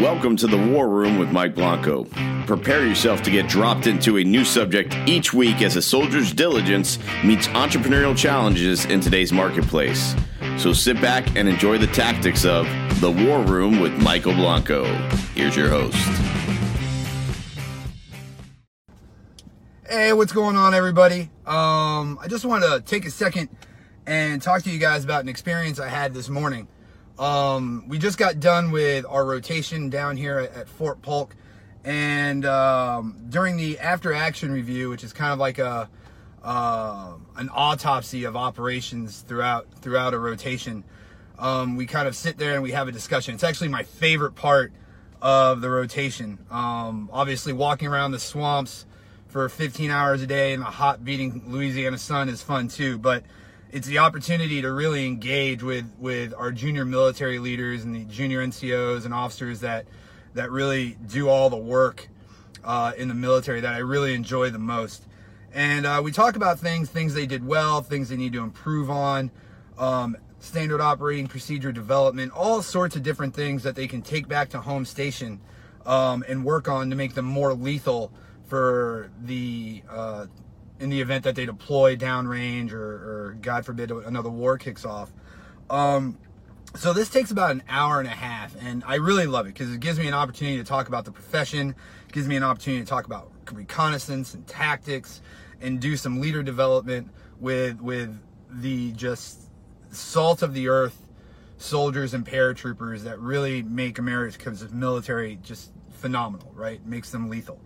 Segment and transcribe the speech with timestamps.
[0.00, 2.04] Welcome to the War Room with Mike Blanco.
[2.46, 6.98] Prepare yourself to get dropped into a new subject each week as a soldier's diligence
[7.22, 10.16] meets entrepreneurial challenges in today's marketplace.
[10.56, 12.66] So sit back and enjoy the tactics of
[13.02, 14.86] the War Room with Michael Blanco.
[15.34, 15.98] Here's your host.
[19.86, 21.28] Hey, what's going on, everybody?
[21.44, 23.50] Um, I just wanted to take a second
[24.06, 26.68] and talk to you guys about an experience I had this morning.
[27.20, 31.36] Um, we just got done with our rotation down here at, at Fort Polk,
[31.84, 35.90] and um, during the after action review, which is kind of like a
[36.42, 40.82] uh, an autopsy of operations throughout throughout a rotation,
[41.38, 43.34] um, we kind of sit there and we have a discussion.
[43.34, 44.72] It's actually my favorite part
[45.20, 46.38] of the rotation.
[46.50, 48.86] Um, obviously, walking around the swamps
[49.28, 53.24] for 15 hours a day in the hot beating Louisiana sun is fun too, but
[53.72, 58.44] it's the opportunity to really engage with with our junior military leaders and the junior
[58.44, 59.86] NCOs and officers that
[60.34, 62.08] that really do all the work
[62.64, 65.06] uh, in the military that I really enjoy the most.
[65.52, 68.90] And uh, we talk about things, things they did well, things they need to improve
[68.90, 69.30] on,
[69.78, 74.50] um, standard operating procedure development, all sorts of different things that they can take back
[74.50, 75.40] to home station
[75.86, 78.12] um, and work on to make them more lethal
[78.46, 80.26] for the uh,
[80.80, 85.12] in the event that they deploy downrange or, or God forbid another war kicks off.
[85.68, 86.18] Um,
[86.74, 89.72] so this takes about an hour and a half, and I really love it because
[89.72, 91.74] it gives me an opportunity to talk about the profession,
[92.12, 95.20] gives me an opportunity to talk about reconnaissance and tactics,
[95.60, 98.16] and do some leader development with with
[98.50, 99.50] the just
[99.90, 101.06] salt of the earth
[101.58, 106.84] soldiers and paratroopers that really make America's military just phenomenal, right?
[106.86, 107.60] Makes them lethal.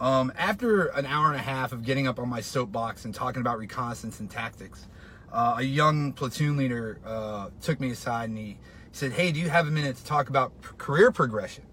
[0.00, 3.40] Um, after an hour and a half of getting up on my soapbox and talking
[3.40, 4.88] about reconnaissance and tactics,
[5.32, 8.58] uh, a young platoon leader uh, took me aside and he
[8.92, 11.64] said, "Hey, do you have a minute to talk about p- career progression?"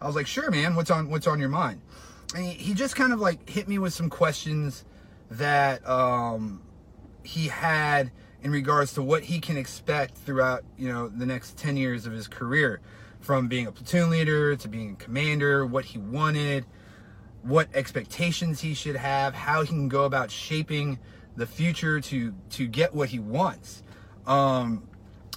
[0.00, 0.74] I was like, "Sure, man.
[0.74, 1.80] What's on What's on your mind?"
[2.34, 4.84] And he, he just kind of like hit me with some questions
[5.30, 6.62] that um,
[7.22, 8.10] he had
[8.42, 12.12] in regards to what he can expect throughout, you know, the next ten years of
[12.12, 12.80] his career,
[13.20, 16.64] from being a platoon leader to being a commander, what he wanted
[17.42, 20.98] what expectations he should have, how he can go about shaping
[21.36, 23.82] the future to to get what he wants.
[24.26, 24.86] Um,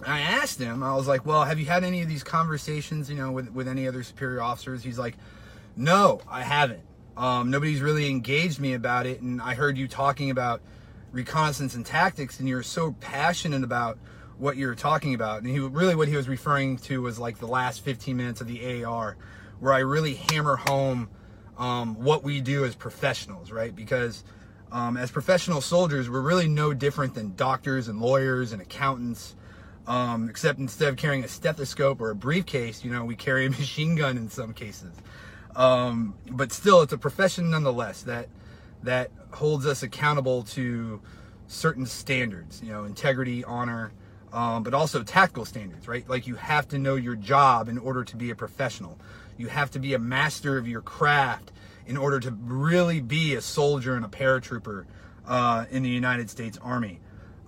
[0.06, 3.16] I asked him, I was like, "Well, have you had any of these conversations, you
[3.16, 5.16] know, with with any other superior officers?" He's like,
[5.75, 6.81] "No, I haven't.
[7.16, 10.62] Um, nobody's really engaged me about it, and I heard you talking about
[11.12, 13.97] reconnaissance and tactics, and you're so passionate about."
[14.38, 17.47] what you're talking about and he really what he was referring to was like the
[17.47, 19.16] last 15 minutes of the AR
[19.59, 21.08] where I really hammer home
[21.58, 23.75] um, what we do as professionals, right?
[23.75, 24.24] Because
[24.72, 29.36] um, as professional soldiers, we're really no different than doctors and lawyers and accountants.
[29.86, 33.50] Um, except instead of carrying a stethoscope or a briefcase, you know, we carry a
[33.52, 34.96] machine gun in some cases.
[35.56, 38.30] Um, but still, it's a profession nonetheless that
[38.81, 41.02] that holds us accountable to
[41.47, 43.92] certain standards, you know, integrity, honor,
[44.34, 46.08] um, but also tactical standards, right?
[46.09, 48.97] Like you have to know your job in order to be a professional.
[49.38, 51.51] You have to be a master of your craft
[51.85, 54.85] in order to really be a soldier and a paratrooper
[55.27, 56.99] uh, in the United States Army.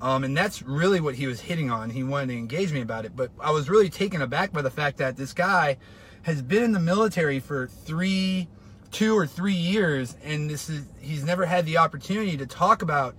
[0.02, 1.90] Um, and that's really what he was hitting on.
[1.90, 3.16] He wanted to engage me about it.
[3.16, 5.78] But I was really taken aback by the fact that this guy
[6.24, 8.48] has been in the military for three,
[8.92, 13.16] two or three years, and this is he's never had the opportunity to talk about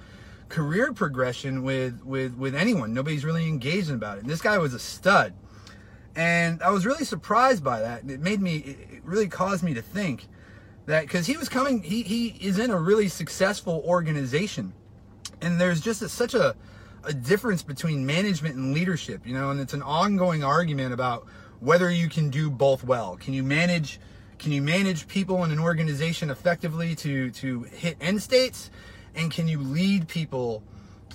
[0.49, 2.93] career progression with with with anyone.
[2.93, 4.23] Nobody's really engaging about it.
[4.23, 5.35] And this guy was a stud.
[6.17, 8.11] And I was really surprised by that.
[8.11, 10.27] It made me, it really caused me to think
[10.87, 14.73] that because he was coming, he, he is in a really successful organization.
[15.43, 16.57] And there's just a, such a,
[17.05, 21.27] a difference between management and leadership, you know, and it's an ongoing argument about
[21.61, 23.17] whether you can do both well.
[23.17, 24.01] Can you manage,
[24.39, 28.71] can you manage people in an organization effectively to, to hit end states?
[29.15, 30.63] And can you lead people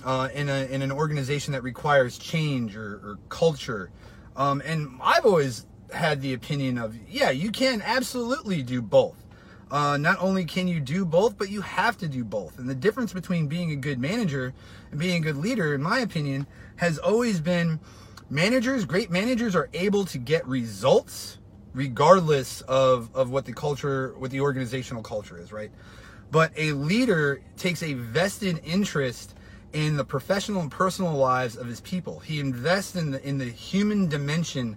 [0.04, 3.90] uh, in, a, in an organization that requires change or, or culture?
[4.36, 9.16] Um, and I've always had the opinion of, yeah, you can absolutely do both.
[9.70, 12.58] Uh, not only can you do both, but you have to do both.
[12.58, 14.52] And the difference between being a good manager
[14.90, 16.46] and being a good leader, in my opinion,
[16.76, 17.80] has always been
[18.28, 21.38] managers, great managers are able to get results
[21.74, 25.70] regardless of, of what the culture, what the organizational culture is, right?
[26.30, 29.34] But a leader takes a vested interest
[29.72, 32.20] in the professional and personal lives of his people.
[32.20, 34.76] He invests in the in the human dimension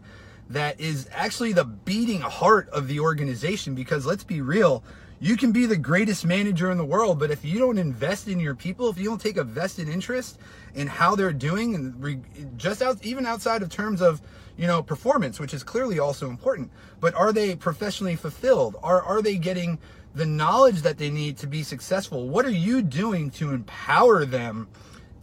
[0.49, 4.83] that is actually the beating heart of the organization because let's be real,
[5.19, 8.39] You can be the greatest manager in the world, but if you don't invest in
[8.39, 10.37] your people, if you don't take a vested interest
[10.73, 12.19] in how they're doing, and re-
[12.57, 14.21] just out, even outside of terms of
[14.57, 16.69] you know performance, which is clearly also important,
[16.99, 18.75] but are they professionally fulfilled?
[18.83, 19.79] Are are they getting
[20.15, 22.29] the knowledge that they need to be successful?
[22.29, 24.67] What are you doing to empower them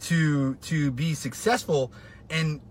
[0.01, 1.91] to to be successful
[2.29, 2.61] and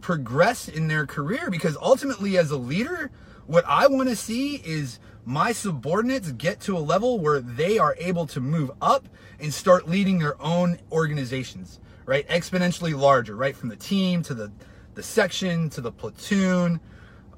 [0.00, 1.50] progress in their career?
[1.50, 3.10] Because ultimately, as a leader,
[3.46, 7.96] what I want to see is my subordinates get to a level where they are
[7.98, 9.08] able to move up
[9.40, 12.28] and start leading their own organizations, right?
[12.28, 13.56] Exponentially larger, right?
[13.56, 14.52] From the team to the,
[14.94, 16.80] the section to the platoon.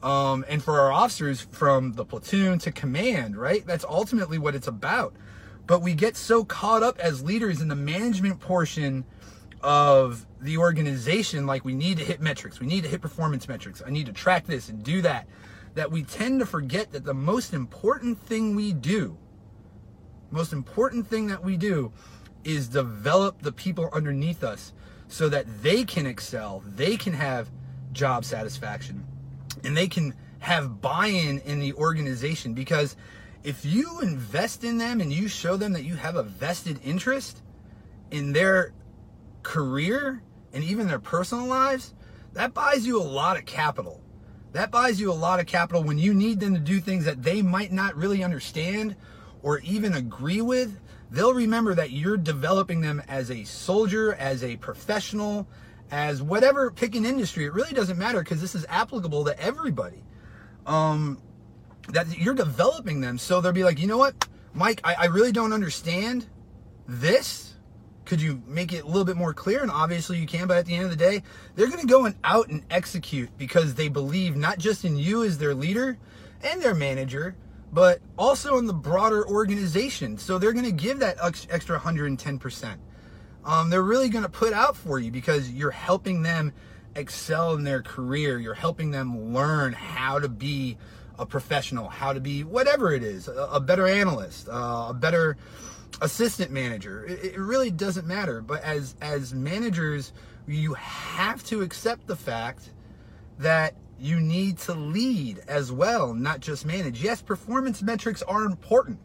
[0.05, 3.67] Um, and for our officers, from the platoon to command, right?
[3.67, 5.15] That's ultimately what it's about.
[5.67, 9.06] But we get so caught up as leaders in the management portion
[9.62, 13.83] of the organization, like we need to hit metrics, we need to hit performance metrics,
[13.85, 15.27] I need to track this and do that
[15.75, 19.17] that we tend to forget that the most important thing we do,
[20.31, 21.93] most important thing that we do
[22.45, 24.73] is develop the people underneath us
[25.09, 27.50] so that they can excel, they can have
[27.93, 29.05] job satisfaction,
[29.64, 32.96] and they can have buy-in in the organization because
[33.43, 37.43] if you invest in them and you show them that you have a vested interest
[38.11, 38.72] in their
[39.43, 40.22] career
[40.52, 41.94] and even their personal lives,
[42.34, 44.05] that buys you a lot of capital
[44.55, 47.25] that buys you a lot of capital when you need them to do things that
[47.25, 48.94] they might not really understand
[49.43, 50.78] or even agree with.
[51.11, 55.49] They'll remember that you're developing them as a soldier, as a professional,
[55.91, 57.45] as whatever, pick an industry.
[57.45, 60.03] It really doesn't matter because this is applicable to everybody.
[60.67, 61.21] Um,
[61.89, 63.19] that you're developing them.
[63.19, 66.27] So they'll be like, you know what, Mike, I, I really don't understand
[66.87, 67.55] this
[68.05, 69.63] could you make it a little bit more clear?
[69.63, 71.23] And obviously you can, but at the end of the day,
[71.55, 75.25] they're going to go and out and execute because they believe not just in you
[75.25, 75.99] as their leader
[76.43, 77.35] and their manager,
[77.73, 80.19] but also in the broader organization.
[80.19, 81.17] So they're going to give that
[81.51, 82.77] extra 110%.
[83.44, 86.52] Um, they're really going to put out for you because you're helping them
[86.94, 88.38] excel in their career.
[88.38, 90.79] You're helping them learn how to be
[91.19, 95.37] a professional, how to be whatever it is, a, a better analyst, uh, a better
[96.00, 97.05] assistant manager.
[97.05, 98.41] It, it really doesn't matter.
[98.41, 100.12] But as as managers,
[100.47, 102.70] you have to accept the fact
[103.38, 107.02] that you need to lead as well, not just manage.
[107.02, 108.99] Yes, performance metrics are important.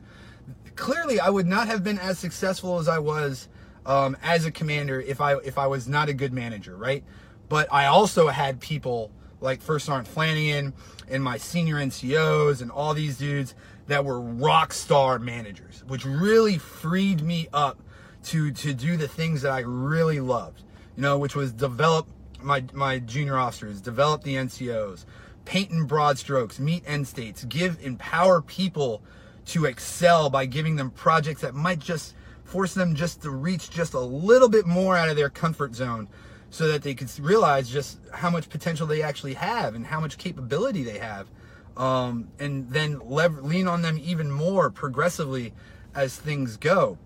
[0.76, 3.48] Clearly, I would not have been as successful as I was
[3.90, 7.04] um, as a commander if I if I was not a good manager, right?
[7.50, 10.74] But I also had people like First Sergeant Flanagan
[11.10, 13.56] and my senior NCOs and all these dudes
[13.88, 17.80] that were rock star managers, which really freed me up
[18.26, 20.62] to to do the things that I really loved.
[20.96, 22.08] You know, which was develop
[22.44, 25.06] my my junior officers, develop the NCOs,
[25.46, 29.02] paint in broad strokes, meet end states, give empower people
[29.48, 32.14] to excel by giving them projects that might just
[32.50, 36.08] force them just to reach just a little bit more out of their comfort zone
[36.50, 40.18] so that they could realize just how much potential they actually have and how much
[40.18, 41.30] capability they have
[41.78, 45.54] um, and then lean on them even more progressively
[45.96, 46.98] as things go.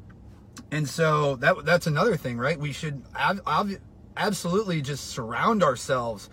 [0.72, 2.60] And so that that's another thing, right?
[2.60, 3.82] We should ab- ab-
[4.18, 6.30] absolutely just surround ourselves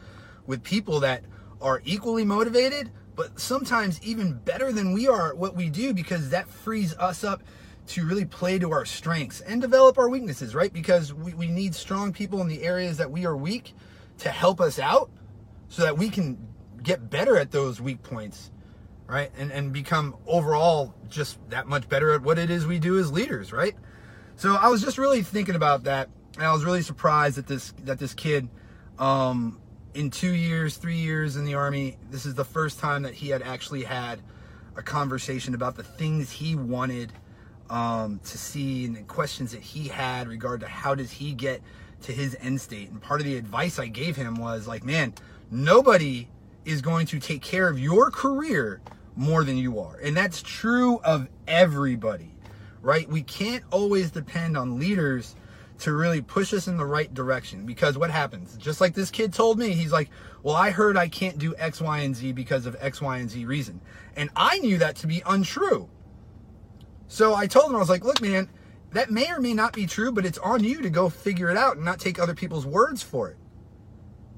[0.46, 1.24] with people that
[1.60, 6.30] are equally motivated, but sometimes even better than we are at what we do because
[6.30, 7.42] that frees us up
[7.90, 10.72] to really play to our strengths and develop our weaknesses, right?
[10.72, 13.74] Because we, we need strong people in the areas that we are weak
[14.18, 15.10] to help us out
[15.68, 16.38] so that we can
[16.82, 18.52] get better at those weak points,
[19.08, 19.32] right?
[19.36, 23.10] And and become overall just that much better at what it is we do as
[23.10, 23.74] leaders, right?
[24.36, 27.74] So I was just really thinking about that, and I was really surprised that this
[27.84, 28.48] that this kid,
[29.00, 29.58] um,
[29.94, 33.30] in two years, three years in the army, this is the first time that he
[33.30, 34.22] had actually had
[34.76, 37.12] a conversation about the things he wanted
[37.70, 41.62] um, to see and questions that he had regard to how does he get
[42.02, 42.90] to his end state.
[42.90, 45.14] And part of the advice I gave him was like, man,
[45.50, 46.28] nobody
[46.64, 48.80] is going to take care of your career
[49.16, 49.96] more than you are.
[50.02, 52.34] And that's true of everybody,
[52.82, 53.08] right?
[53.08, 55.36] We can't always depend on leaders
[55.80, 58.56] to really push us in the right direction because what happens?
[58.56, 60.10] Just like this kid told me, he's like,
[60.42, 63.30] Well, I heard I can't do X, Y, and Z because of X, Y, and
[63.30, 63.80] Z reason.
[64.16, 65.88] And I knew that to be untrue.
[67.10, 68.48] So I told him, I was like, Look, man,
[68.92, 71.56] that may or may not be true, but it's on you to go figure it
[71.56, 73.36] out and not take other people's words for it.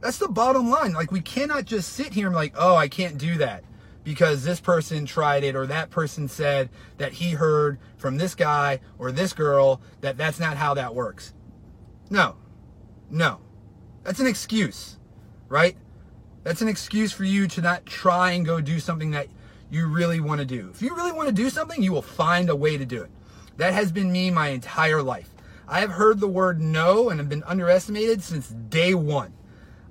[0.01, 0.95] That's the bottom line.
[0.95, 3.63] Like, we cannot just sit here and like, oh, I can't do that
[4.05, 8.81] because this person tried it or that person said that he heard from this guy
[8.99, 11.35] or this girl that that's not how that works.
[12.09, 12.37] No,
[13.11, 13.41] no.
[14.03, 14.97] That's an excuse,
[15.49, 15.77] right?
[16.43, 19.29] That's an excuse for you to not try and go do something that
[19.73, 20.69] you really want to do.
[20.71, 23.11] If you really want to do something, you will find a way to do it.
[23.57, 25.31] That has been me my entire life.
[25.67, 29.33] I have heard the word no and have been underestimated since day one.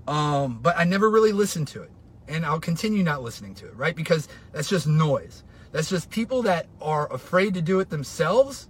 [0.07, 1.89] Um, but I never really listened to it.
[2.27, 3.95] And I'll continue not listening to it, right?
[3.95, 5.43] Because that's just noise.
[5.71, 8.69] That's just people that are afraid to do it themselves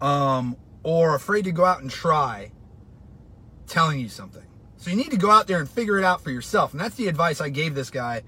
[0.00, 2.52] um, or afraid to go out and try
[3.66, 4.44] telling you something.
[4.76, 6.72] So you need to go out there and figure it out for yourself.
[6.72, 8.22] And that's the advice I gave this guy.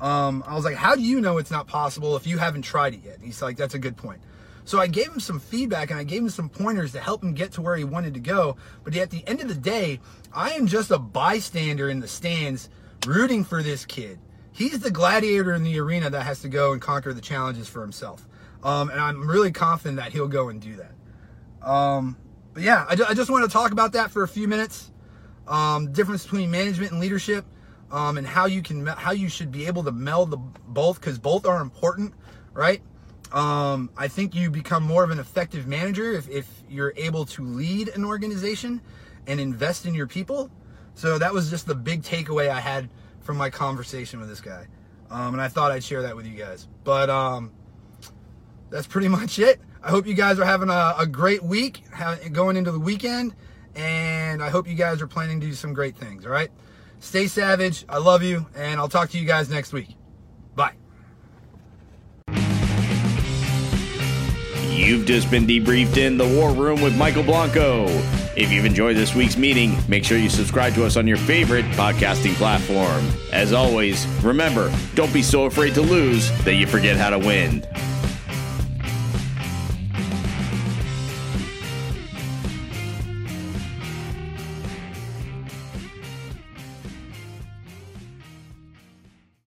[0.00, 2.94] Um, I was like, how do you know it's not possible if you haven't tried
[2.94, 3.18] it yet?
[3.22, 4.20] He's like, that's a good point.
[4.64, 7.34] So I gave him some feedback and I gave him some pointers to help him
[7.34, 8.56] get to where he wanted to go.
[8.82, 10.00] But at the end of the day,
[10.34, 12.68] I am just a bystander in the stands
[13.06, 14.18] rooting for this kid.
[14.52, 17.80] He's the gladiator in the arena that has to go and conquer the challenges for
[17.80, 18.26] himself.
[18.62, 21.68] Um, and I'm really confident that he'll go and do that.
[21.68, 22.16] Um,
[22.52, 24.90] but yeah, I, I, just want to talk about that for a few minutes.
[25.46, 27.44] Um, difference between management and leadership,
[27.90, 31.18] um, and how you can how you should be able to meld the both because
[31.18, 32.14] both are important,
[32.52, 32.82] right?
[33.32, 37.44] Um, I think you become more of an effective manager if, if you're able to
[37.44, 38.80] lead an organization
[39.26, 40.50] and invest in your people.
[40.94, 42.88] So that was just the big takeaway I had
[43.20, 44.66] from my conversation with this guy.
[45.10, 46.68] Um, and I thought I'd share that with you guys.
[46.84, 47.52] But um,
[48.70, 49.60] that's pretty much it.
[49.82, 51.82] I hope you guys are having a, a great week
[52.32, 53.34] going into the weekend.
[53.74, 56.24] And I hope you guys are planning to do some great things.
[56.24, 56.50] All right.
[57.00, 57.84] Stay savage.
[57.88, 58.46] I love you.
[58.56, 59.88] And I'll talk to you guys next week.
[60.54, 60.72] Bye.
[64.70, 67.86] You've just been debriefed in the War Room with Michael Blanco.
[68.36, 71.64] If you've enjoyed this week's meeting, make sure you subscribe to us on your favorite
[71.72, 73.06] podcasting platform.
[73.32, 77.66] As always, remember, don't be so afraid to lose that you forget how to win.